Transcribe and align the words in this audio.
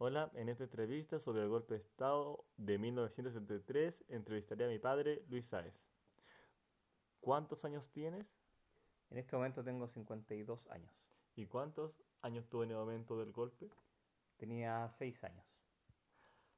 Hola, 0.00 0.30
en 0.34 0.48
esta 0.48 0.62
entrevista 0.62 1.18
sobre 1.18 1.42
el 1.42 1.48
golpe 1.48 1.74
de 1.74 1.80
Estado 1.80 2.44
de 2.56 2.78
1973 2.78 4.04
entrevistaré 4.10 4.66
a 4.66 4.68
mi 4.68 4.78
padre, 4.78 5.24
Luis 5.28 5.46
Sáez. 5.46 5.88
¿Cuántos 7.20 7.64
años 7.64 7.90
tienes 7.90 8.24
En 9.10 9.18
este 9.18 9.34
momento 9.34 9.64
tengo 9.64 9.88
52 9.88 10.68
años. 10.68 10.92
y 11.34 11.46
cuántos 11.46 12.00
años 12.22 12.48
tuvo 12.48 12.62
en 12.62 12.70
el 12.70 12.76
momento 12.76 13.18
del 13.18 13.32
golpe? 13.32 13.70
Tenía 14.36 14.88
6 14.88 15.24
años. 15.24 15.44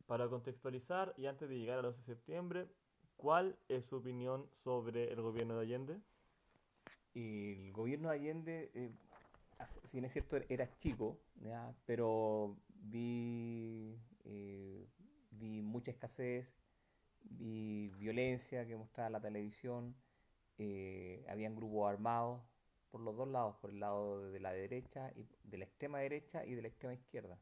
Para 0.04 0.28
contextualizar 0.28 1.14
y 1.16 1.24
antes 1.24 1.48
de 1.48 1.58
llegar 1.58 1.78
al 1.78 1.86
11 1.86 1.98
de 1.98 2.04
septiembre, 2.04 2.68
¿cuál 3.16 3.56
es 3.68 3.86
su 3.86 3.96
opinión 3.96 4.50
sobre 4.52 5.10
el 5.10 5.22
gobierno 5.22 5.54
de 5.54 5.62
Allende? 5.62 5.98
Y 7.14 7.68
el 7.68 7.72
gobierno 7.72 8.10
de 8.10 8.16
Allende, 8.16 8.70
eh, 8.74 8.92
si 9.82 9.92
bien 9.92 10.04
es 10.04 10.12
cierto, 10.12 10.36
era 10.48 10.74
chico, 10.76 11.18
pero 11.86 12.56
vi, 12.68 13.98
eh, 14.24 14.88
vi 15.30 15.62
mucha 15.62 15.90
escasez, 15.90 16.46
vi 17.22 17.88
violencia 17.98 18.66
que 18.66 18.76
mostraba 18.76 19.10
la 19.10 19.20
televisión, 19.20 19.94
eh, 20.58 21.24
habían 21.28 21.56
grupos 21.56 21.90
armados 21.90 22.42
por 22.90 23.00
los 23.00 23.16
dos 23.16 23.28
lados, 23.28 23.56
por 23.60 23.70
el 23.70 23.80
lado 23.80 24.30
de 24.30 24.40
la 24.40 24.52
derecha, 24.52 25.12
y 25.16 25.26
de 25.44 25.58
la 25.58 25.64
extrema 25.64 26.00
derecha 26.00 26.44
y 26.44 26.54
de 26.54 26.62
la 26.62 26.68
extrema 26.68 26.94
izquierda. 26.94 27.38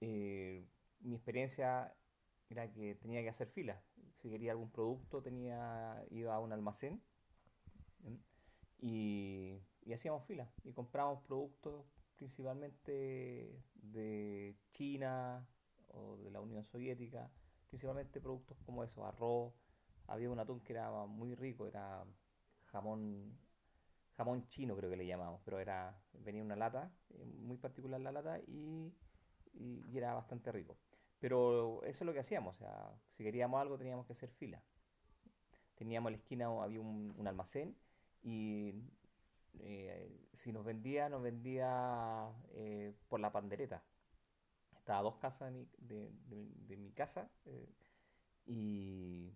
Eh, 0.00 0.64
mi 1.00 1.14
experiencia 1.14 1.94
era 2.48 2.70
que 2.72 2.94
tenía 2.96 3.22
que 3.22 3.28
hacer 3.28 3.48
fila. 3.48 3.80
Si 4.22 4.30
quería 4.30 4.52
algún 4.52 4.70
producto, 4.70 5.22
tenía, 5.22 6.04
iba 6.10 6.34
a 6.34 6.40
un 6.40 6.52
almacén 6.52 7.02
y, 8.78 9.58
y 9.82 9.92
hacíamos 9.92 10.24
fila 10.24 10.50
y 10.64 10.72
comprábamos 10.72 11.22
productos 11.22 11.86
principalmente 12.16 13.62
de 13.74 14.54
China 14.72 15.46
o 15.88 16.16
de 16.18 16.30
la 16.30 16.40
Unión 16.40 16.64
Soviética, 16.66 17.30
principalmente 17.68 18.20
productos 18.20 18.58
como 18.66 18.84
eso, 18.84 19.06
arroz, 19.06 19.54
había 20.06 20.28
un 20.30 20.38
atún 20.38 20.60
que 20.60 20.74
era 20.74 20.90
muy 21.06 21.34
rico, 21.34 21.66
era 21.66 22.04
jamón, 22.66 23.38
jamón 24.16 24.46
chino 24.48 24.76
creo 24.76 24.90
que 24.90 24.96
le 24.96 25.06
llamamos, 25.06 25.40
pero 25.44 25.58
era, 25.58 25.98
venía 26.12 26.40
en 26.40 26.46
una 26.46 26.56
lata, 26.56 26.92
eh, 27.14 27.24
muy 27.24 27.56
particular 27.56 28.00
la 28.00 28.12
lata 28.12 28.38
y, 28.40 28.92
era 29.94 30.14
bastante 30.14 30.52
rico. 30.52 30.76
Pero 31.18 31.82
eso 31.84 32.04
es 32.04 32.06
lo 32.06 32.12
que 32.12 32.20
hacíamos, 32.20 32.56
o 32.56 32.58
sea, 32.58 32.92
si 33.16 33.24
queríamos 33.24 33.60
algo 33.60 33.76
teníamos 33.76 34.06
que 34.06 34.12
hacer 34.12 34.30
fila. 34.30 34.62
Teníamos 35.74 36.10
en 36.10 36.12
la 36.12 36.18
esquina, 36.18 36.46
había 36.62 36.80
un 36.80 37.26
almacén 37.26 37.76
y 38.22 38.74
eh, 39.58 40.28
si 40.34 40.52
nos 40.52 40.64
vendía, 40.64 41.08
nos 41.08 41.22
vendía 41.22 42.30
eh, 42.52 42.94
por 43.08 43.20
la 43.20 43.32
pandereta. 43.32 43.82
Estaba 44.76 45.00
a 45.00 45.02
dos 45.02 45.16
casas 45.16 45.52
de 45.78 46.10
mi, 46.28 46.48
de, 46.66 46.76
mi 46.76 46.92
casa 46.92 47.28
eh, 47.44 47.68
y, 48.46 49.34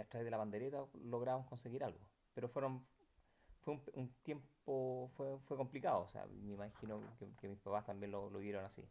a 0.00 0.04
través 0.08 0.24
de 0.24 0.30
la 0.30 0.36
bandereta 0.36 0.84
logramos 1.04 1.46
conseguir 1.46 1.84
algo. 1.84 2.00
Pero 2.34 2.48
fueron, 2.48 2.84
fue 3.62 3.74
un, 3.74 3.82
un 3.94 4.08
tiempo, 4.22 5.10
fue, 5.16 5.38
fue 5.40 5.56
complicado, 5.56 6.02
o 6.02 6.08
sea, 6.08 6.26
me 6.26 6.52
imagino 6.52 7.00
que, 7.18 7.32
que 7.36 7.48
mis 7.48 7.60
papás 7.60 7.86
también 7.86 8.10
lo, 8.10 8.28
lo 8.28 8.40
vieron 8.40 8.64
así. 8.64 8.84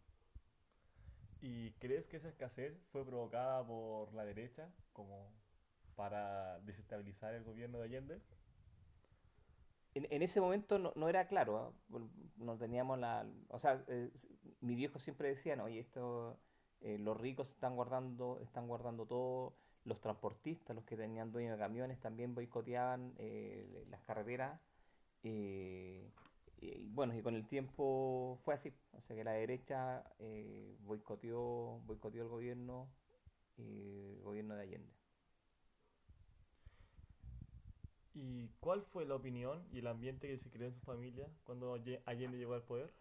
¿Y 1.41 1.71
crees 1.73 2.07
que 2.07 2.17
esa 2.17 2.29
escasez 2.29 2.73
fue 2.91 3.05
provocada 3.05 3.65
por 3.65 4.13
la 4.13 4.23
derecha 4.23 4.69
como 4.93 5.29
para 5.95 6.59
desestabilizar 6.61 7.33
el 7.33 7.43
gobierno 7.43 7.79
de 7.79 7.83
Allende? 7.83 8.21
En, 9.95 10.07
en 10.09 10.21
ese 10.23 10.41
momento 10.41 10.79
no, 10.79 10.91
no 10.95 11.09
era 11.09 11.27
claro, 11.27 11.57
¿ah? 11.57 11.99
No 12.37 12.57
teníamos 12.57 12.99
la... 12.99 13.25
O 13.49 13.59
sea, 13.59 13.83
eh, 13.87 14.11
mi 14.61 14.75
viejo 14.75 14.99
siempre 14.99 15.29
decía, 15.29 15.61
oye, 15.63 15.79
esto, 15.79 16.39
eh, 16.81 16.97
los 16.97 17.19
ricos 17.19 17.49
están 17.49 17.75
guardando, 17.75 18.39
están 18.41 18.67
guardando 18.67 19.05
todo, 19.05 19.55
los 19.85 19.99
transportistas, 20.01 20.75
los 20.75 20.85
que 20.85 20.97
tenían 20.97 21.31
dueños 21.31 21.53
de 21.53 21.59
camiones, 21.59 21.99
también 21.99 22.33
boicoteaban 22.33 23.13
eh, 23.17 23.85
las 23.89 24.01
carreteras. 24.01 24.59
eh, 25.23 26.09
y 26.61 26.87
bueno, 26.87 27.13
y 27.17 27.21
con 27.21 27.35
el 27.35 27.45
tiempo 27.47 28.39
fue 28.45 28.53
así, 28.53 28.73
o 28.93 29.01
sea 29.01 29.15
que 29.17 29.23
la 29.25 29.33
derecha 29.33 30.03
boicoteó, 30.85 31.81
boicoteó 31.85 32.23
el 32.23 32.29
gobierno, 32.29 32.89
el 33.57 34.21
gobierno 34.23 34.55
de 34.55 34.61
Allende. 34.63 35.02
¿Y 38.13 38.49
cuál 38.59 38.83
fue 38.83 39.05
la 39.05 39.15
opinión 39.15 39.63
y 39.71 39.79
el 39.79 39.87
ambiente 39.87 40.27
que 40.27 40.37
se 40.37 40.49
creó 40.49 40.67
en 40.67 40.73
su 40.73 40.81
familia 40.81 41.27
cuando 41.43 41.75
Alle- 41.75 42.01
Allende 42.05 42.37
llegó 42.37 42.53
al 42.53 42.63
poder? 42.63 42.91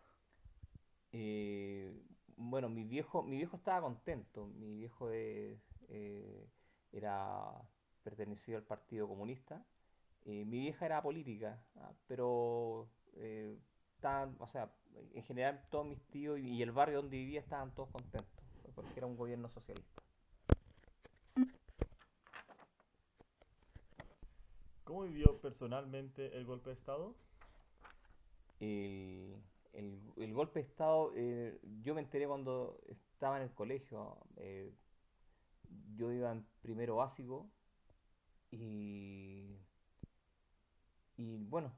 Eh, 1.12 1.92
bueno, 2.36 2.68
mi 2.68 2.84
viejo, 2.84 3.22
mi 3.22 3.36
viejo 3.36 3.56
estaba 3.56 3.82
contento. 3.82 4.46
Mi 4.46 4.74
viejo 4.74 5.10
eh, 5.12 5.58
era 6.92 7.52
pertenecido 8.02 8.58
al 8.58 8.64
Partido 8.64 9.06
Comunista. 9.06 9.62
Eh, 10.24 10.44
mi 10.44 10.60
vieja 10.60 10.86
era 10.86 11.02
política, 11.02 11.62
ah, 11.76 11.92
pero 12.06 12.88
eh, 13.16 13.56
estaban, 13.96 14.36
o 14.38 14.46
sea, 14.46 14.72
en 15.14 15.22
general 15.24 15.66
todos 15.70 15.86
mis 15.86 16.00
tíos 16.10 16.38
y 16.38 16.62
el 16.62 16.70
barrio 16.70 17.02
donde 17.02 17.16
vivía 17.16 17.40
estaban 17.40 17.74
todos 17.74 17.88
contentos, 17.90 18.44
porque 18.74 18.92
era 18.96 19.06
un 19.06 19.16
gobierno 19.16 19.48
socialista. 19.48 20.01
¿Cómo 24.92 25.04
vivió 25.04 25.41
personalmente 25.41 26.36
el 26.36 26.44
golpe 26.44 26.69
de 26.69 26.75
Estado? 26.76 27.14
El, 28.60 29.42
el- 29.72 30.34
golpe 30.34 30.60
de 30.60 30.66
Estado, 30.69 31.12
eh, 31.16 31.58
yo 31.82 31.94
me 31.94 32.03
enteré 32.03 32.26
cuando 32.28 32.78
estaba 32.88 33.38
en 33.38 33.44
el 33.44 33.54
colegio. 33.54 34.19
eh, 34.36 34.70
yo 35.97 36.12
iba 36.12 36.30
en 36.30 36.44
primero 36.60 36.97
básico 36.97 37.48
y, 38.50 39.56
y 41.16 41.38
bueno, 41.38 41.72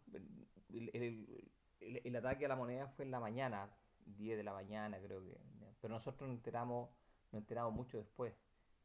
el 0.73 2.17
ataque 2.17 2.47
a 2.47 2.49
la 2.49 2.57
moneda 2.57 2.89
fue 2.89 3.05
en 3.05 3.13
la 3.13 3.21
mañana, 3.21 3.71
10 4.07 4.37
de 4.37 4.43
la 4.43 4.55
mañana 4.55 4.99
creo 4.99 5.23
que. 5.23 5.39
Pero 5.81 5.95
nosotros 5.95 6.29
nos 6.29 6.37
enteramos, 6.37 6.91
nos 7.31 7.43
enteramos 7.43 7.73
mucho 7.75 7.97
después, 7.97 8.35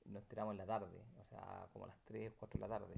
nos 0.05 0.21
enteramos 0.21 0.51
en 0.51 0.59
la 0.59 0.67
tarde, 0.67 1.01
o 1.19 1.25
sea, 1.25 1.67
como 1.73 1.85
a 1.85 1.87
las 1.87 1.97
3, 2.05 2.31
4 2.37 2.59
de 2.59 2.67
la 2.67 2.77
tarde. 2.79 2.93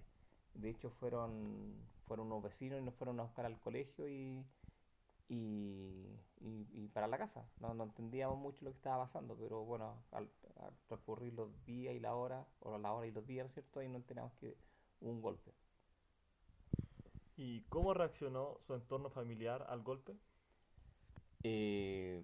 De 0.53 0.69
hecho 0.69 0.89
fueron, 0.91 1.75
fueron 2.07 2.28
unos 2.28 2.44
vecinos 2.44 2.79
y 2.79 2.84
nos 2.84 2.95
fueron 2.95 3.19
a 3.19 3.23
buscar 3.23 3.45
al 3.45 3.59
colegio 3.59 4.07
y, 4.07 4.45
y, 5.29 6.07
y- 6.41 6.67
y 6.73 6.88
para 6.89 7.07
la 7.07 7.17
casa. 7.17 7.50
No, 7.59 7.73
no 7.73 7.85
entendíamos 7.85 8.38
mucho 8.39 8.66
lo 8.66 8.72
que 8.72 8.78
estaba 8.78 9.06
pasando, 9.06 9.38
pero 9.38 9.66
bueno, 9.66 10.03
al, 10.12 10.29
al 10.62 10.73
transcurrir 10.88 11.34
los 11.34 11.50
días 11.66 11.95
y 11.95 12.00
la 12.00 12.16
hora, 12.16 12.47
o 12.62 12.78
la 12.78 12.94
hora 12.94 13.07
y 13.07 13.12
los 13.12 13.25
días, 13.28 13.45
¿no 13.45 13.50
es 13.50 13.53
cierto? 13.56 13.79
Ahí 13.81 13.89
no 13.89 13.97
enteramos 13.97 14.34
que 14.35 14.57
hubo 15.01 15.12
un 15.12 15.22
golpe. 15.22 15.53
¿Y 17.35 17.63
cómo 17.63 17.94
reaccionó 17.94 18.59
su 18.66 18.73
entorno 18.73 19.09
familiar 19.09 19.66
al 19.68 19.81
golpe? 19.83 20.16
Eh, 21.44 22.23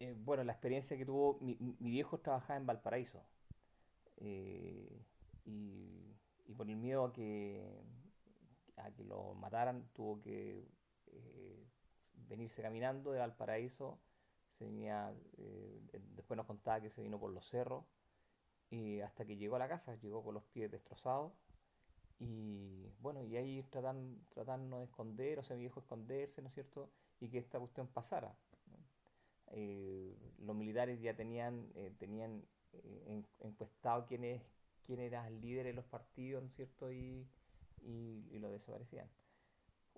eh, 0.00 0.14
bueno, 0.18 0.44
la 0.44 0.52
experiencia 0.52 0.96
que 0.96 1.04
tuvo, 1.06 1.38
mi, 1.40 1.56
mi- 1.60 1.76
mi 1.78 1.90
viejo 1.90 2.18
trabajaba 2.18 2.58
en 2.58 2.66
Valparaíso 2.66 3.24
eh, 4.18 5.04
y, 5.46 6.16
y 6.50 6.54
por 6.54 6.68
el 6.68 6.76
miedo 6.76 7.04
a 7.06 7.12
que, 7.12 7.62
a 8.76 8.90
que 8.92 9.04
lo 9.04 9.34
mataran, 9.34 9.88
tuvo 9.94 10.20
que 10.20 10.66
eh, 11.06 11.64
venirse 12.28 12.62
caminando 12.62 13.12
de 13.12 13.20
Valparaíso. 13.20 13.98
Se 14.58 14.64
venía, 14.64 15.14
eh, 15.38 15.80
después 16.16 16.36
nos 16.36 16.46
contaba 16.46 16.80
que 16.80 16.90
se 16.90 17.02
vino 17.02 17.18
por 17.18 17.30
los 17.32 17.46
cerros 17.48 17.84
y 18.70 19.00
hasta 19.00 19.24
que 19.26 19.36
llegó 19.36 19.56
a 19.56 19.60
la 19.60 19.68
casa, 19.68 19.94
llegó 19.96 20.22
con 20.24 20.34
los 20.34 20.44
pies 20.44 20.70
destrozados 20.70 21.32
y 22.18 22.88
bueno, 23.00 23.22
y 23.24 23.36
ahí 23.36 23.62
tratan, 23.70 24.18
tratando 24.34 24.78
de 24.80 24.84
esconder, 24.86 25.38
o 25.38 25.42
sea, 25.44 25.56
mi 25.56 25.62
viejo 25.62 25.80
esconderse, 25.80 26.42
¿no 26.42 26.48
es 26.48 26.54
cierto? 26.54 26.90
Y 27.20 27.28
que 27.30 27.38
esta 27.38 27.58
cuestión 27.58 27.88
pasara. 27.88 28.34
Eh, 29.52 30.16
los 30.38 30.54
militares 30.56 31.00
ya 31.00 31.14
tenían, 31.14 31.70
eh, 31.74 31.92
tenían 31.98 32.44
eh, 32.72 33.04
en- 33.08 33.26
encuestado 33.40 34.06
quién 34.06 34.24
es, 34.24 34.42
quién 34.90 35.00
era 35.00 35.26
el 35.28 35.40
líder 35.40 35.66
de 35.66 35.72
los 35.74 35.84
partidos, 35.86 36.42
¿no 36.42 36.48
es 36.48 36.54
cierto? 36.56 36.92
Y, 36.92 37.26
y, 37.82 38.38
lo 38.40 38.50
desaparecían. 38.50 39.08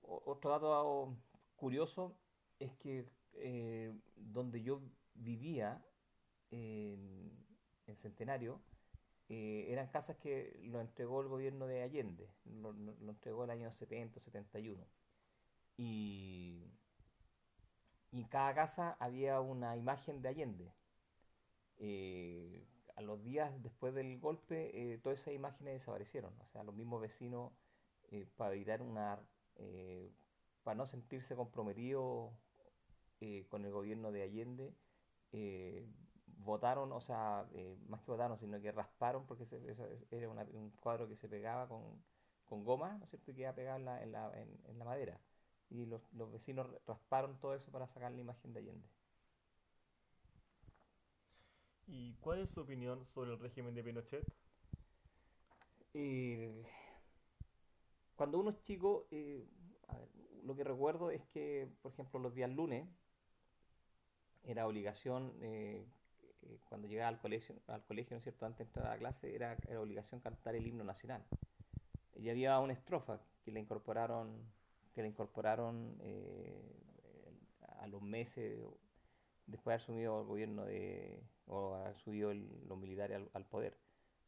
Otro 0.02 0.50
dato 0.50 1.16
curioso 1.56 2.16
es 2.58 2.72
que 2.76 3.06
eh, 3.34 3.92
donde 4.16 4.62
yo 4.62 4.82
vivía, 5.14 5.82
en, 6.50 7.32
en 7.86 7.96
Centenario, 7.96 8.60
eh, 9.28 9.66
eran 9.70 9.88
casas 9.88 10.16
que 10.18 10.60
lo 10.64 10.80
entregó 10.80 11.22
el 11.22 11.28
gobierno 11.28 11.66
de 11.66 11.82
Allende, 11.82 12.30
lo, 12.46 12.72
lo- 12.74 12.96
lo 13.00 13.10
entregó 13.12 13.44
el 13.44 13.50
año 13.50 13.70
70, 13.72 14.20
71. 14.20 14.86
Y, 15.78 16.66
y 18.12 18.20
en 18.20 18.28
cada 18.28 18.54
casa 18.54 18.96
había 19.00 19.40
una 19.40 19.76
imagen 19.76 20.22
de 20.22 20.28
Allende. 20.28 20.72
Eh, 21.78 22.64
a 22.96 23.02
los 23.02 23.22
días 23.22 23.52
después 23.62 23.94
del 23.94 24.18
golpe, 24.20 24.94
eh, 24.94 24.98
todas 24.98 25.20
esas 25.20 25.34
imágenes 25.34 25.74
desaparecieron. 25.74 26.34
O 26.40 26.46
sea, 26.48 26.62
los 26.64 26.74
mismos 26.74 27.00
vecinos, 27.00 27.52
eh, 28.10 28.26
para 28.36 28.54
evitar 28.54 28.82
una, 28.82 29.18
eh, 29.56 30.10
para 30.64 30.74
no 30.76 30.86
sentirse 30.86 31.36
comprometidos 31.36 32.32
eh, 33.20 33.46
con 33.48 33.64
el 33.64 33.72
gobierno 33.72 34.12
de 34.12 34.22
Allende, 34.22 34.74
eh, 35.32 35.86
votaron, 36.26 36.92
o 36.92 37.00
sea, 37.00 37.46
más 37.88 38.02
que 38.02 38.10
votaron, 38.10 38.38
sino 38.38 38.60
que 38.60 38.72
rasparon, 38.72 39.26
porque 39.26 39.46
se- 39.46 39.60
era 40.10 40.28
una- 40.28 40.46
un 40.52 40.70
cuadro 40.72 41.08
que 41.08 41.16
se 41.16 41.28
pegaba 41.28 41.68
con, 41.68 42.02
con 42.46 42.64
goma, 42.64 42.96
¿no 42.98 43.04
es 43.04 43.10
cierto? 43.10 43.30
Y 43.30 43.34
quedaba 43.34 43.54
pegado 43.56 43.78
en 43.78 43.84
la, 43.84 44.02
en 44.02 44.12
la, 44.12 44.32
en- 44.40 44.60
en 44.66 44.78
la 44.78 44.84
madera. 44.84 45.20
Y 45.70 45.86
los, 45.86 46.02
los 46.12 46.30
vecinos 46.32 46.66
rasparon 46.86 47.38
todo 47.40 47.54
eso 47.54 47.70
para 47.70 47.86
sacar 47.86 48.12
la 48.12 48.20
imagen 48.20 48.52
de 48.52 48.60
Allende. 48.60 48.88
¿Y 51.86 52.14
cuál 52.20 52.40
es 52.40 52.50
su 52.50 52.60
opinión 52.60 53.04
sobre 53.06 53.32
el 53.32 53.38
régimen 53.38 53.74
de 53.74 53.82
Pinochet? 53.82 54.24
Eh, 55.94 56.64
cuando 58.22 58.38
uno 58.38 58.50
es 58.50 58.62
chico, 58.62 59.06
eh, 59.10 59.44
lo 60.44 60.54
que 60.54 60.64
recuerdo 60.64 61.10
es 61.10 61.24
que, 61.26 61.68
por 61.82 61.92
ejemplo, 61.92 62.20
los 62.20 62.34
días 62.34 62.50
lunes 62.50 62.88
era 64.44 64.66
obligación, 64.66 65.32
eh, 65.40 65.84
eh, 66.42 66.58
cuando 66.68 66.88
llegaba 66.88 67.08
al 67.08 67.20
colegio, 67.20 67.56
al 67.66 67.84
colegio, 67.84 68.14
¿no 68.14 68.18
es 68.18 68.22
cierto? 68.22 68.46
Antes 68.46 68.58
de 68.58 68.64
entrar 68.64 68.86
a 68.86 68.90
la 68.90 68.98
clase, 68.98 69.34
era, 69.34 69.56
era 69.68 69.80
obligación 69.80 70.20
cantar 70.20 70.54
el 70.54 70.66
himno 70.66 70.84
nacional. 70.84 71.24
Y 72.14 72.28
había 72.28 72.58
una 72.60 72.74
estrofa 72.74 73.20
que 73.44 73.50
le 73.50 73.60
incorporaron, 73.60 74.30
que 74.94 75.02
le 75.02 75.08
incorporaron 75.08 76.00
a 77.78 77.86
los 77.88 78.02
meses 78.02 78.60
después 79.46 79.64
de 79.64 79.74
haber 79.74 79.82
asumido 79.82 80.20
el 80.20 80.26
gobierno 80.26 80.64
de, 80.64 81.22
o 81.46 81.74
haber 81.74 81.96
subido 81.98 82.32
los 82.34 82.78
militares 82.78 83.16
al, 83.16 83.30
al 83.32 83.46
poder. 83.46 83.76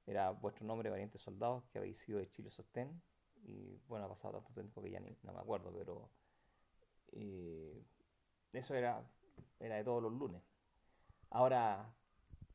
Era 0.06 0.30
vuestro 0.30 0.66
nombre, 0.66 0.90
valientes 0.90 1.22
soldados, 1.22 1.64
que 1.70 1.78
habéis 1.78 1.98
sido 1.98 2.18
de 2.18 2.30
Chile 2.30 2.50
Sostén. 2.50 3.02
Y 3.46 3.78
bueno, 3.88 4.06
ha 4.06 4.08
pasado 4.08 4.34
tanto 4.34 4.52
tiempo 4.52 4.82
que 4.82 4.90
ya 4.90 5.00
ni, 5.00 5.16
no 5.22 5.32
me 5.32 5.40
acuerdo, 5.40 5.72
pero 5.76 6.10
eh, 7.12 7.82
eso 8.52 8.74
era, 8.74 9.02
era 9.60 9.76
de 9.76 9.84
todos 9.84 10.02
los 10.02 10.12
lunes. 10.12 10.42
Ahora, 11.30 11.92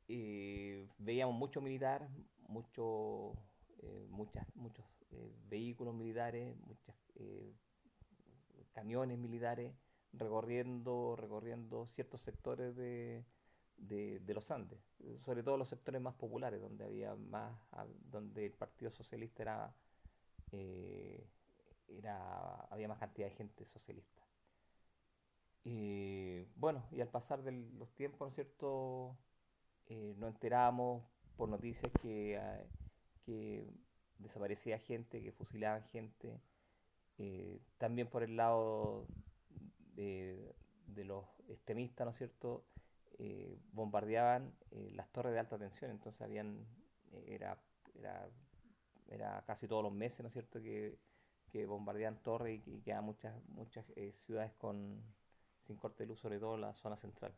eh, 0.08 0.88
veíamos 0.98 1.36
mucho 1.36 1.62
militar, 1.62 2.08
mucho, 2.48 3.34
eh, 3.82 4.08
muchas, 4.10 4.48
muchos 4.56 4.86
eh, 5.12 5.36
vehículos 5.48 5.94
militares, 5.94 6.56
muchos 6.66 6.96
camiones 8.72 9.18
militares 9.18 9.74
recorriendo, 10.14 11.16
recorriendo 11.16 11.86
ciertos 11.88 12.22
sectores 12.22 12.76
de, 12.76 13.24
de, 13.78 14.34
los 14.34 14.50
Andes, 14.52 14.80
sobre 15.26 15.44
todo 15.44 15.58
los 15.58 15.70
sectores 15.70 16.02
más 16.02 16.16
populares, 16.16 16.62
donde 16.62 16.86
había 16.86 17.16
más, 17.16 17.58
ah, 17.72 17.86
donde 18.12 18.46
el 18.48 18.54
Partido 18.54 18.92
Socialista 18.92 19.44
era, 19.44 19.76
eh, 20.52 21.28
era 21.88 22.56
había 22.70 22.88
más 22.88 23.00
cantidad 23.00 23.28
de 23.28 23.36
gente 23.36 23.66
socialista. 23.66 24.22
Y 25.64 26.44
bueno, 26.56 26.84
y 26.92 27.02
al 27.02 27.10
pasar 27.10 27.44
de 27.44 27.52
los 27.52 27.94
tiempos, 27.96 28.22
¿no 28.22 28.28
es 28.28 28.36
cierto? 28.36 29.18
Eh, 29.88 30.16
nos 30.18 30.34
enteramos 30.34 31.04
por 31.36 31.50
noticias 31.50 31.92
que, 32.02 32.38
ah, 32.38 32.64
que 33.26 33.68
desaparecía 34.18 34.80
gente, 34.80 35.22
que 35.22 35.32
fusilaban 35.32 35.84
gente. 35.86 36.40
eh, 37.18 37.60
también 37.78 38.08
por 38.10 38.24
el 38.24 38.38
lado 38.38 39.06
de, 40.00 40.56
de 40.88 41.04
los 41.04 41.26
extremistas, 41.48 42.06
¿no 42.06 42.12
es 42.12 42.18
cierto? 42.18 42.64
Eh, 43.18 43.58
bombardeaban 43.74 44.54
eh, 44.72 44.92
las 44.94 45.12
torres 45.12 45.34
de 45.34 45.40
alta 45.40 45.58
tensión, 45.58 45.92
entonces 45.92 46.22
habían, 46.22 46.66
eh, 47.12 47.36
era, 47.36 47.58
era, 47.96 48.30
era 49.08 49.44
casi 49.46 49.68
todos 49.68 49.84
los 49.84 49.92
meses, 49.92 50.22
¿no 50.22 50.28
es 50.28 50.34
cierto?, 50.34 50.62
que, 50.62 50.98
que 51.52 51.66
bombardeaban 51.66 52.22
torres 52.24 52.62
y, 52.66 52.76
y 52.76 52.82
quedaban 52.82 53.06
muchas, 53.06 53.34
muchas 53.50 53.86
eh, 53.96 54.14
ciudades 54.26 54.54
con, 54.54 55.02
sin 55.68 55.76
corte 55.76 56.04
de 56.04 56.08
luz, 56.08 56.20
sobre 56.20 56.40
todo 56.40 56.56
en 56.56 56.62
la 56.62 56.74
zona 56.74 56.96
central. 56.96 57.34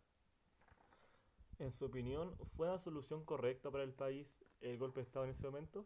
En 1.60 1.72
su 1.72 1.86
opinión, 1.86 2.36
¿fue 2.56 2.68
una 2.68 2.78
solución 2.78 3.24
correcta 3.26 3.70
para 3.72 3.84
el 3.84 3.94
país 3.94 4.28
el 4.62 4.78
golpe 4.78 5.00
de 5.00 5.06
Estado 5.06 5.26
en 5.26 5.32
ese 5.32 5.46
momento? 5.48 5.86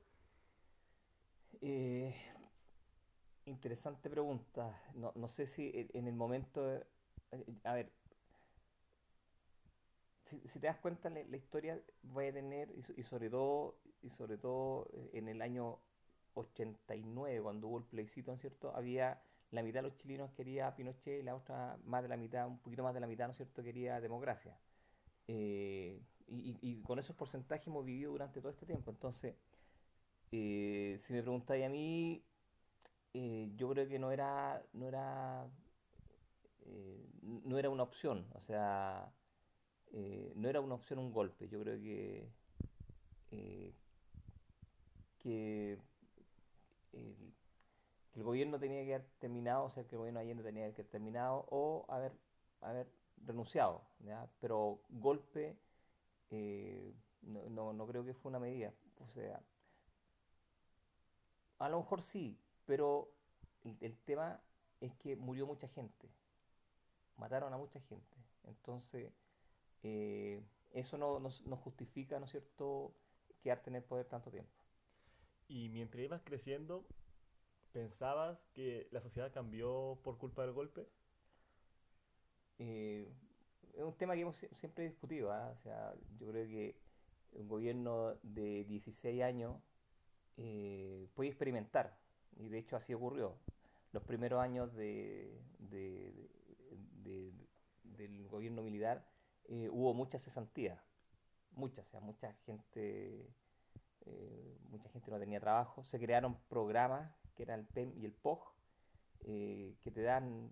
Eh, 1.62 2.14
interesante 3.46 4.10
pregunta. 4.10 4.80
No, 4.96 5.12
no 5.16 5.28
sé 5.28 5.48
si 5.48 5.72
en 5.94 6.08
el 6.08 6.16
momento, 6.16 6.74
eh, 7.32 7.46
a 7.64 7.74
ver, 7.74 7.92
si, 10.30 10.40
si 10.50 10.60
te 10.60 10.68
das 10.68 10.78
cuenta 10.78 11.10
la, 11.10 11.22
historia 11.38 11.80
voy 12.04 12.28
a 12.28 12.34
tener 12.34 12.72
y, 12.78 12.82
so- 12.84 12.94
y 12.96 13.04
sobre 13.04 13.30
todo 13.30 13.76
y 14.02 14.10
sobre 14.10 14.38
todo 14.38 14.88
eh, 14.94 15.10
en 15.14 15.28
el 15.28 15.42
año 15.42 15.80
89 16.34 17.42
cuando 17.42 17.68
hubo 17.68 17.78
el 17.80 17.84
plebiscito, 17.86 18.32
¿no 18.32 18.36
es 18.36 18.42
cierto? 18.42 18.76
Había 18.76 19.22
la 19.52 19.64
mitad 19.64 19.80
de 19.80 19.84
los 19.90 19.98
chilenos 19.98 20.32
quería 20.34 20.76
Pinochet 20.76 21.22
y 21.22 21.24
la 21.24 21.36
otra 21.36 21.78
más 21.86 22.04
de 22.04 22.10
la 22.10 22.18
mitad, 22.18 22.48
un 22.48 22.60
poquito 22.60 22.84
más 22.84 22.94
de 22.94 23.00
la 23.00 23.08
mitad, 23.08 23.26
¿no 23.28 23.32
es 23.32 23.38
cierto? 23.38 23.64
Quería 23.64 24.02
democracia. 24.02 24.58
Eh, 25.28 26.02
y, 26.28 26.36
y- 26.52 26.60
y 26.62 26.82
con 26.84 27.00
esos 27.00 27.16
porcentajes 27.16 27.68
hemos 27.68 27.86
vivido 27.86 28.12
durante 28.14 28.42
todo 28.42 28.52
este 28.52 28.66
tiempo. 28.68 28.92
Entonces, 28.92 29.36
eh, 30.32 30.98
si 31.00 31.14
me 31.14 31.22
preguntáis 31.22 31.66
a 31.66 31.70
mí, 31.70 32.24
eh, 33.18 33.50
yo 33.56 33.70
creo 33.70 33.88
que 33.88 33.98
no 33.98 34.12
era, 34.12 34.62
no 34.74 34.88
era, 34.90 35.48
eh, 36.66 37.10
no 37.22 37.58
era 37.58 37.70
una 37.70 37.84
opción, 37.84 38.28
o 38.34 38.42
sea, 38.42 39.10
eh, 39.94 40.34
no 40.36 40.50
era 40.50 40.60
una 40.60 40.76
opción 40.76 41.00
un 41.00 41.14
golpe. 41.14 41.48
Yo 41.48 41.62
creo 41.62 41.78
que, 41.80 42.30
que, 43.30 43.74
el, 46.92 47.34
que 48.12 48.20
el 48.20 48.24
gobierno 48.24 48.60
tenía 48.60 48.84
que 48.84 48.96
haber 48.96 49.08
terminado, 49.20 49.64
o 49.64 49.70
sea, 49.70 49.86
que 49.86 49.96
el 49.96 50.00
gobierno 50.00 50.20
de 50.20 50.26
Allende 50.26 50.44
tenía 50.44 50.68
que 50.74 50.82
haber 50.82 50.92
terminado 50.92 51.46
o 51.50 51.86
haber, 51.88 52.12
haber 52.60 52.92
renunciado. 53.26 53.82
Pero 54.42 54.82
golpe, 54.90 55.58
eh, 56.32 56.94
no, 57.22 57.50
no, 57.50 57.72
no 57.72 57.88
creo 57.88 58.04
que 58.04 58.14
fue 58.14 58.30
una 58.30 58.40
medida, 58.40 58.74
o 59.00 59.08
sea, 59.08 59.42
a 61.60 61.70
lo 61.70 61.80
mejor 61.80 62.02
sí, 62.02 62.38
pero 62.66 63.12
el, 63.64 63.78
el 63.82 63.98
tema 64.00 64.42
es 64.82 64.94
que 64.96 65.16
murió 65.16 65.48
mucha 65.48 65.68
gente, 65.70 66.10
mataron 67.18 67.54
a 67.54 67.58
mucha 67.58 67.80
gente. 67.82 68.18
Entonces, 68.44 69.12
eh, 69.84 70.42
eso 70.74 70.98
no, 70.98 71.20
no, 71.20 71.30
no 71.46 71.58
justifica, 71.58 72.20
¿no 72.20 72.26
es 72.26 72.32
cierto?, 72.32 72.94
quedarte 73.44 73.70
en 73.70 73.78
el 73.78 73.84
poder 73.84 74.08
tanto 74.08 74.32
tiempo. 74.32 74.52
Y 75.48 75.70
mientras 75.70 76.04
ibas 76.04 76.22
creciendo, 76.24 76.86
¿pensabas 77.74 78.40
que 78.54 78.88
la 78.92 79.02
sociedad 79.02 79.34
cambió 79.34 80.00
por 80.04 80.18
culpa 80.18 80.44
del 80.44 80.54
golpe? 80.54 80.88
Eh, 82.60 83.08
es 83.74 83.84
un 83.84 83.94
tema 83.98 84.16
que 84.16 84.22
hemos 84.22 84.38
sie- 84.42 84.50
siempre 84.56 84.86
discutido, 84.86 85.32
¿ah? 85.32 85.52
O 85.54 85.58
sea, 85.64 85.94
yo 86.20 86.28
creo 86.32 86.46
que 86.48 86.78
un 87.34 87.48
gobierno 87.48 88.16
de 88.24 88.64
16 88.66 89.22
años 89.24 89.58
eh, 90.38 91.08
puede 91.16 91.30
experimentar, 91.32 91.98
y 92.36 92.50
de 92.50 92.60
hecho 92.60 92.76
así 92.76 92.94
ocurrió. 92.94 93.38
Los 93.92 94.04
primeros 94.04 94.42
años 94.42 94.74
de, 94.76 95.40
de- 95.60 96.30
de- 97.04 97.34
del 97.84 98.28
gobierno 98.28 98.62
militar 98.64 99.06
eh, 99.46 99.70
hubo 99.72 99.94
mucha 99.94 100.20
cesantía, 100.20 100.84
mucha, 101.52 101.82
o 101.82 101.86
sea, 101.86 102.00
mucha 102.02 102.34
gente, 102.46 103.28
eh, 104.06 104.58
mucha 104.70 104.90
gente 104.90 105.12
no 105.12 105.20
tenía 105.20 105.40
trabajo. 105.40 105.84
Se 105.84 106.00
crearon 106.00 106.38
programas 106.50 107.12
que 107.36 107.44
eran 107.44 107.62
el 107.62 107.68
PEM 107.68 107.94
y 107.98 108.06
el 108.06 108.14
POG, 108.14 108.54
eh, 109.26 109.76
que 109.82 109.92
te 109.92 110.02
dan, 110.04 110.52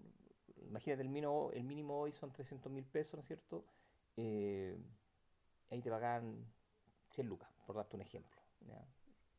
imagínate, 0.67 1.01
el 1.03 1.09
mínimo, 1.09 1.51
el 1.53 1.63
mínimo 1.63 1.99
hoy 1.99 2.11
son 2.13 2.31
300 2.31 2.71
mil 2.71 2.85
pesos, 2.85 3.15
¿no 3.15 3.21
es 3.21 3.27
cierto? 3.27 3.65
Ahí 5.69 5.81
te 5.81 5.89
pagan 5.89 6.45
100 7.09 7.27
lucas, 7.27 7.49
por 7.65 7.75
darte 7.75 7.95
un 7.95 8.01
ejemplo. 8.01 8.41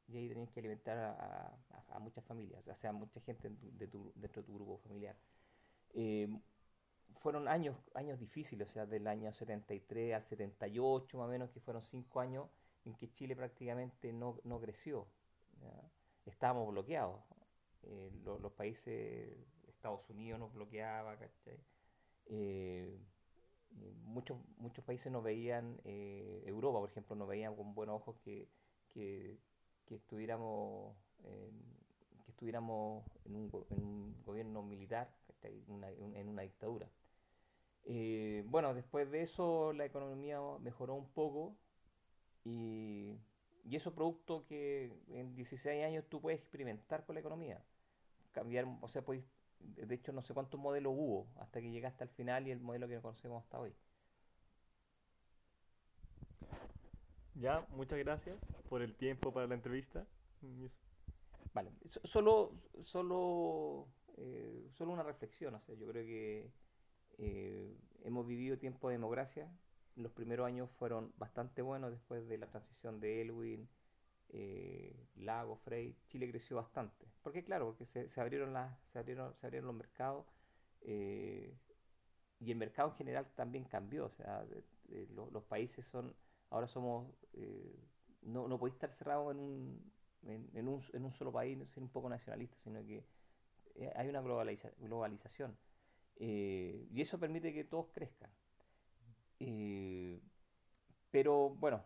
Y 0.09 0.17
ahí 0.19 0.29
tenías 0.29 0.51
que 0.51 0.61
alimentar 0.61 0.99
a, 0.99 1.99
muchas 1.99 2.25
familias, 2.25 2.67
o 2.67 2.75
sea, 2.75 2.93
mucha 2.93 3.21
gente 3.21 3.51
dentro 3.79 4.43
de 4.43 4.43
tu 4.45 4.55
grupo 4.55 4.79
familiar. 4.79 5.17
Eh, 5.95 6.29
fueron 7.21 7.49
años, 7.49 7.77
años 7.95 8.19
difíciles, 8.21 8.69
o 8.69 8.73
sea, 8.73 8.87
del 8.87 9.07
año 9.07 9.33
73 9.33 10.15
al 10.15 10.25
78 10.25 11.19
más 11.19 11.29
o 11.29 11.31
menos, 11.31 11.51
que 11.51 11.61
fueron 11.61 11.83
cinco 11.85 12.21
años 12.21 12.49
en 12.85 12.95
que 12.97 13.11
Chile 13.13 13.37
prácticamente 13.37 14.13
no, 14.13 14.39
no 14.45 14.61
creció. 14.61 15.07
Estábamos 16.27 16.69
bloqueados. 16.71 17.21
Eh, 17.83 18.11
lo- 18.25 18.39
los 18.39 18.53
países, 18.53 19.37
Estados 19.69 20.09
Unidos 20.11 20.41
nos 20.41 20.53
bloqueaba, 20.53 21.17
¿cachai? 21.19 21.59
Eh, 22.27 22.99
muchos, 24.05 24.39
muchos 24.59 24.85
países 24.85 25.11
no 25.13 25.23
veían, 25.23 25.81
eh, 25.85 26.43
Europa 26.47 26.81
por 26.81 26.91
ejemplo, 26.91 27.17
no 27.17 27.27
veían 27.27 27.57
con 27.57 27.75
buenos 27.75 27.97
ojos 27.97 28.17
que, 28.25 28.49
que 29.87 29.97
estuviéramos 29.97 30.97
en, 31.25 31.53
que 32.25 32.31
estuviéramos 32.31 33.05
en 33.25 33.37
un, 33.37 33.67
en 33.71 33.85
un 33.85 34.23
gobierno 34.25 34.63
militar, 34.63 35.11
en 35.43 36.29
una 36.29 36.43
dictadura. 36.43 36.89
Eh, 37.87 38.45
bueno, 38.47 38.73
después 38.75 39.11
de 39.11 39.23
eso 39.23 39.73
la 39.73 39.85
economía 39.85 40.41
mejoró 40.61 40.95
un 40.95 41.09
poco 41.09 41.55
y, 42.45 43.19
y 43.65 43.77
eso 43.77 43.95
producto 43.95 44.45
que 44.47 44.93
en 45.11 45.35
16 45.35 45.85
años 45.85 46.05
tú 46.09 46.21
puedes 46.21 46.41
experimentar 46.41 47.05
con 47.05 47.15
la 47.15 47.21
economía. 47.21 47.63
Cambiar, 48.33 48.67
o 48.81 48.89
sea, 48.89 49.03
puedes, 49.03 49.25
de 49.61 49.95
hecho 49.95 50.13
no 50.13 50.23
sé 50.23 50.35
cuántos 50.35 50.61
modelos 50.61 50.95
hubo 50.97 51.27
hasta 51.39 51.61
que 51.61 51.71
llegaste 51.71 52.05
al 52.05 52.11
final 52.11 52.47
y 52.49 52.53
el 52.53 52.61
modelo 52.61 52.89
que 52.89 53.01
conocemos 53.01 53.43
hasta 53.45 53.61
hoy. 53.61 53.75
Ya, 57.35 57.67
muchas 57.71 57.99
gracias 57.99 58.37
por 58.69 58.83
el 58.83 58.95
tiempo 58.95 59.33
para 59.33 59.47
la 59.47 59.55
entrevista. 59.55 60.07
Vale, 61.53 61.71
solo, 62.05 62.53
solo, 62.83 63.89
eh, 64.17 64.69
solo 64.77 64.93
una 64.93 65.03
reflexión, 65.05 65.55
o 65.55 65.61
sea, 65.61 65.75
yo 65.77 65.87
creo 65.87 66.05
que 66.05 66.51
eh, 67.19 67.77
hemos 68.03 68.27
vivido 68.27 68.59
tiempo 68.59 68.89
de 68.89 68.95
democracia, 68.97 69.49
los 69.97 70.13
primeros 70.13 70.47
años 70.47 70.71
fueron 70.73 71.13
bastante 71.17 71.63
buenos 71.63 71.93
después 71.93 72.27
de 72.29 72.39
la 72.39 72.49
transición 72.49 72.99
de 73.01 73.23
Elwin, 73.23 73.69
eh, 74.31 75.07
Lago, 75.17 75.57
Frey, 75.57 75.97
Chile 76.09 76.29
creció 76.31 76.57
bastante. 76.57 77.07
¿Por 77.23 77.33
qué? 77.33 77.45
Claro, 77.45 77.67
porque 77.67 77.87
se, 77.87 78.09
se 78.09 78.21
abrieron, 78.21 78.53
las, 78.53 78.77
se, 78.93 78.99
abrieron, 78.99 79.35
se 79.37 79.47
abrieron 79.47 79.69
los 79.69 79.77
mercados 79.77 80.27
eh, 80.83 81.55
y 82.41 82.51
el 82.51 82.57
mercado 82.59 82.91
en 82.91 82.97
general 82.97 83.29
también 83.37 83.65
cambió. 83.65 84.07
O 84.07 84.11
sea, 84.11 84.45
los 85.33 85.45
países 85.45 85.87
son, 85.87 86.15
ahora 86.55 86.69
somos, 86.69 87.13
eh, 87.33 87.77
no, 88.23 88.47
no 88.47 88.59
podéis 88.59 88.75
estar 88.75 88.93
cerrado 88.93 89.33
en 89.33 89.41
un, 89.41 89.93
en, 90.23 90.69
un, 90.69 90.83
en 90.93 91.05
un 91.05 91.13
solo 91.13 91.33
país, 91.33 91.59
ser 91.75 91.83
un 91.83 91.89
poco 91.89 92.09
nacionalista, 92.09 92.57
sino 92.63 92.81
que 92.87 93.05
eh, 93.75 93.93
hay 93.97 94.09
una 94.09 94.21
globaliza, 94.21 94.71
globalización. 94.79 95.57
Eh, 96.17 96.87
y 96.93 97.01
eso 97.01 97.19
permite 97.19 97.53
que 97.53 97.65
todos 97.65 97.89
crezcan. 97.93 98.31
pero 101.11 101.51
bueno, 101.51 101.85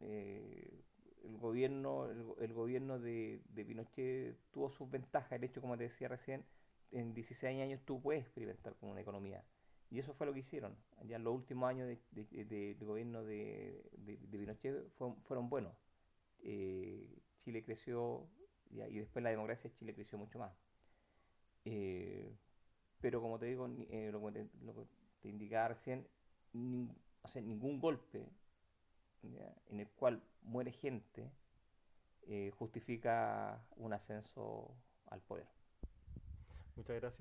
el 0.00 1.36
gobierno, 1.38 2.10
el, 2.40 2.52
gobierno 2.52 2.98
de, 2.98 3.40
de, 3.48 3.64
Pinochet 3.64 4.36
tuvo 4.50 4.70
sus 4.70 4.90
ventajas. 4.90 5.32
El 5.32 5.44
hecho, 5.44 5.60
como 5.60 5.76
te 5.76 5.84
decía 5.84 6.08
recién, 6.08 6.44
en 6.90 7.14
16 7.14 7.62
años 7.62 7.80
tú 7.84 8.00
puedes 8.02 8.22
experimentar 8.22 8.74
con 8.74 8.90
una 8.90 9.00
economía. 9.00 9.44
Y 9.90 9.98
eso 9.98 10.14
fue 10.14 10.26
lo 10.26 10.32
que 10.32 10.40
hicieron. 10.40 10.76
Ya 11.04 11.16
en 11.16 11.24
los 11.24 11.34
últimos 11.34 11.68
años 11.68 11.88
del 12.12 12.76
gobierno 12.78 13.24
de, 13.24 13.82
Pinochet 14.30 14.88
fueron, 15.24 15.50
buenos. 15.50 15.74
Eh, 16.42 17.22
Chile 17.38 17.64
creció, 17.64 18.28
y 18.70 18.98
después 18.98 19.22
la 19.22 19.30
democracia 19.30 19.70
Chile 19.72 19.94
creció 19.94 20.16
mucho 20.16 20.38
más. 20.38 20.52
Eh, 21.64 22.36
pero 23.00 23.20
como 23.20 23.38
te 23.38 23.46
digo, 23.46 23.68
eh, 23.90 24.10
lo, 24.12 24.24
que 24.32 24.46
te, 25.22 25.28
indicaba 25.28 25.68
recién, 25.68 26.06
ningún 26.52 27.80
golpe 27.80 28.24
en 29.22 29.80
el 29.80 29.88
cual 29.90 30.22
muere 30.42 30.70
gente 30.72 31.30
justifica 32.52 33.60
un 33.76 33.92
ascenso 33.92 34.72
al 35.06 35.20
poder. 35.22 35.48
Muchas 36.76 37.00
gracias. 37.00 37.18